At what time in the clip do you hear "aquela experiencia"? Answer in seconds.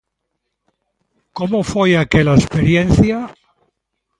1.95-3.17